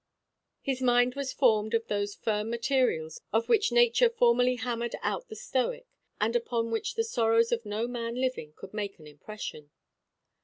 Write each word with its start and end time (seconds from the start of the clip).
His 0.63 0.81
mind 0.81 1.13
was 1.13 1.31
formed 1.31 1.75
of 1.75 1.85
those 1.85 2.15
firm 2.15 2.49
materials 2.49 3.21
of 3.31 3.47
which 3.47 3.71
nature 3.71 4.09
formerly 4.09 4.55
hammered 4.55 4.95
out 5.03 5.27
the 5.29 5.35
Stoic, 5.35 5.85
and 6.19 6.35
upon 6.35 6.71
which 6.71 6.95
the 6.95 7.03
sorrows 7.03 7.51
of 7.51 7.67
no 7.67 7.87
man 7.87 8.15
living 8.15 8.53
could 8.55 8.73
make 8.73 8.97
an 8.97 9.05
impression. 9.05 9.69